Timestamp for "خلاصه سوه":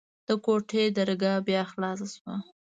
1.71-2.35